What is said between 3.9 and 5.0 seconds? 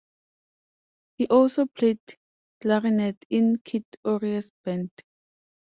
Ory's band.